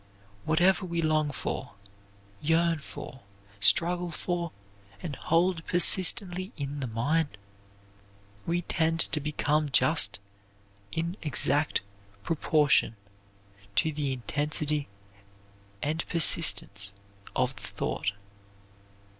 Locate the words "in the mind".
6.57-7.37